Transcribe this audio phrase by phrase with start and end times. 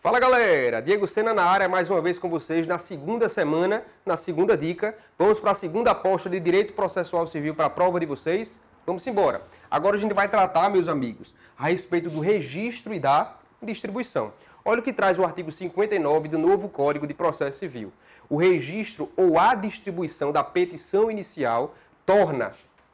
[0.00, 4.16] Fala galera, Diego Sena na área mais uma vez com vocês na segunda semana, na
[4.16, 4.96] segunda dica.
[5.18, 8.56] Vamos para a segunda aposta de Direito Processual Civil para a prova de vocês.
[8.86, 9.42] Vamos embora.
[9.68, 14.32] Agora a gente vai tratar, meus amigos, a respeito do registro e da distribuição.
[14.64, 17.92] Olha o que traz o artigo 59 do novo Código de Processo Civil.
[18.30, 21.74] O registro ou a distribuição da petição inicial
[22.06, 22.52] torna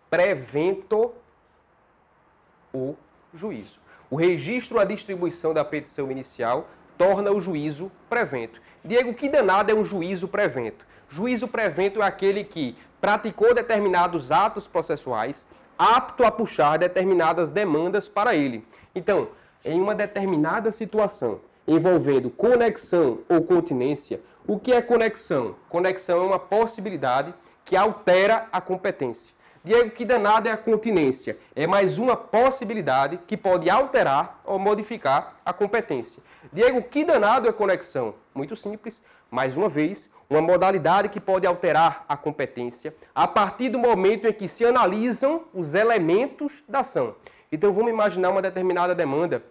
[0.08, 1.12] prevento
[2.72, 2.96] o
[3.34, 3.78] juízo.
[4.08, 6.66] O registro ou a distribuição da petição inicial
[6.96, 8.60] torna o juízo prevento.
[8.84, 10.84] Diego, que danado é um juízo prevento?
[11.08, 15.46] Juízo prevento é aquele que praticou determinados atos processuais,
[15.78, 18.66] apto a puxar determinadas demandas para ele.
[18.94, 19.28] Então,
[19.64, 25.54] em uma determinada situação envolvendo conexão ou continência, o que é conexão?
[25.68, 27.32] Conexão é uma possibilidade
[27.64, 29.34] que altera a competência.
[29.64, 31.38] Diego, que danado é a continência?
[31.56, 36.22] É mais uma possibilidade que pode alterar ou modificar a competência.
[36.52, 38.14] Diego, que danado é conexão?
[38.34, 39.02] Muito simples.
[39.30, 44.34] Mais uma vez, uma modalidade que pode alterar a competência a partir do momento em
[44.34, 47.14] que se analisam os elementos da ação.
[47.50, 49.42] Então, vamos imaginar uma determinada demanda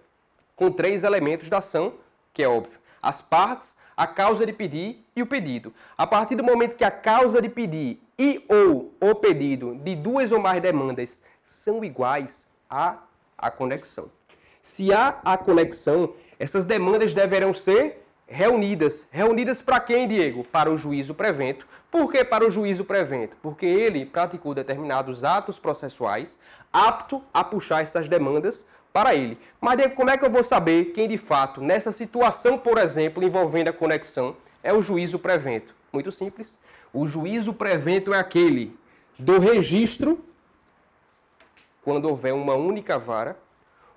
[0.55, 1.95] com três elementos da ação,
[2.31, 2.77] que é óbvio.
[3.01, 5.73] As partes, a causa de pedir e o pedido.
[5.97, 10.31] A partir do momento que a causa de pedir e ou o pedido de duas
[10.31, 12.97] ou mais demandas são iguais à
[13.37, 14.09] a conexão.
[14.61, 19.05] Se há a conexão, essas demandas deverão ser reunidas.
[19.11, 20.43] Reunidas para quem, Diego?
[20.45, 21.67] Para o juízo prevento.
[21.91, 23.35] Por que para o juízo prevento?
[23.41, 26.39] Porque ele praticou determinados atos processuais
[26.71, 29.39] apto a puxar essas demandas para ele.
[29.59, 33.69] Mas, como é que eu vou saber quem de fato, nessa situação, por exemplo, envolvendo
[33.69, 35.75] a conexão, é o juízo prevento?
[35.91, 36.57] Muito simples.
[36.93, 38.77] O juízo prevento é aquele
[39.17, 40.23] do registro,
[41.83, 43.37] quando houver uma única vara,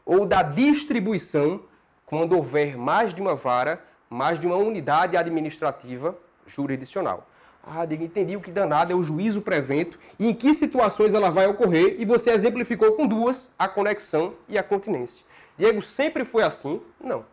[0.05, 1.61] ou da distribuição,
[2.07, 7.29] quando houver mais de uma vara, mais de uma unidade administrativa jurisdicional.
[7.69, 11.31] Ah, Diego, entendi o que danado é o juízo prevento e em que situações ela
[11.31, 15.25] vai ocorrer, e você exemplificou com duas, a conexão e a continência.
[15.59, 16.81] Diego, sempre foi assim?
[17.01, 17.25] Não,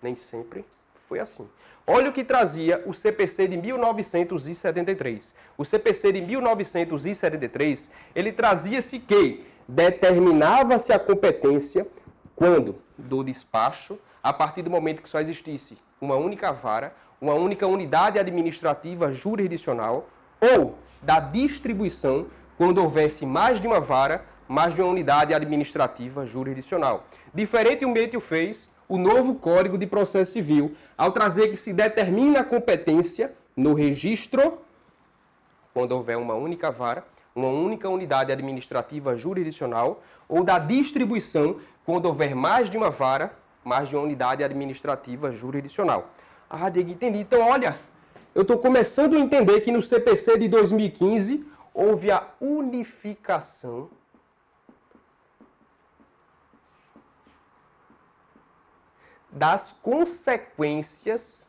[0.00, 0.64] nem sempre
[1.06, 1.46] foi assim.
[1.86, 5.34] Olha o que trazia o CPC de 1973.
[5.58, 11.86] O CPC de 1973, ele trazia-se que determinava-se a competência
[12.34, 17.66] quando do despacho, a partir do momento que só existisse uma única vara, uma única
[17.66, 20.08] unidade administrativa jurisdicional,
[20.40, 22.26] ou da distribuição,
[22.56, 27.04] quando houvesse mais de uma vara, mais de uma unidade administrativa jurisdicional.
[27.32, 32.44] Diferentemente o fez o novo Código de Processo Civil, ao trazer que se determina a
[32.44, 34.58] competência no registro,
[35.72, 37.04] quando houver uma única vara,
[37.34, 43.32] uma única unidade administrativa jurisdicional, ou da distribuição, quando houver mais de uma vara,
[43.64, 46.10] mais de uma unidade administrativa jurisdicional.
[46.52, 47.20] Ah, Diego, entendi.
[47.20, 47.78] Então, olha,
[48.34, 53.88] eu estou começando a entender que no CPC de 2015 houve a unificação
[59.30, 61.48] das consequências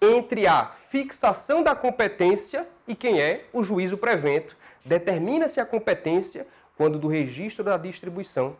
[0.00, 4.56] entre a fixação da competência e quem é o juízo prevento.
[4.82, 6.46] Determina-se a competência
[6.76, 8.56] quando do registro da distribuição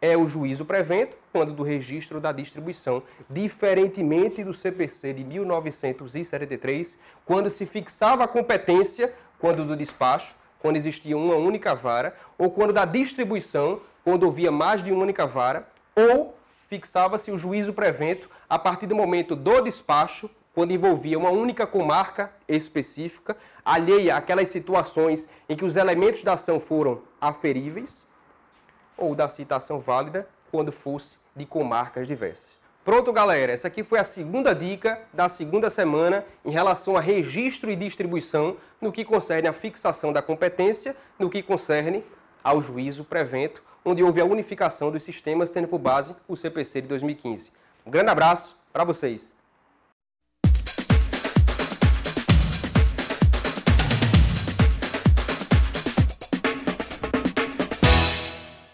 [0.00, 7.50] é o juízo prevento, quando do registro da distribuição, diferentemente do CPC de 1973, quando
[7.50, 12.84] se fixava a competência, quando do despacho, quando existia uma única vara, ou quando da
[12.84, 16.34] distribuição, quando havia mais de uma única vara, ou
[16.68, 22.32] fixava-se o juízo prevento a partir do momento do despacho, quando envolvia uma única comarca
[22.48, 28.06] específica, alheia àquelas situações em que os elementos da ação foram aferíveis,
[28.96, 32.50] ou da citação válida, quando fosse de comarcas diversas.
[32.84, 33.52] Pronto, galera.
[33.52, 38.56] Essa aqui foi a segunda dica da segunda semana em relação a registro e distribuição
[38.80, 42.04] no que concerne a fixação da competência, no que concerne
[42.42, 46.88] ao juízo prevento, onde houve a unificação dos sistemas tendo por base o CPC de
[46.88, 47.52] 2015.
[47.84, 49.34] Um grande abraço para vocês.